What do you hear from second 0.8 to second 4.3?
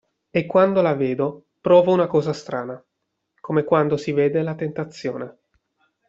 la vedo provo una cosa strana, come quando si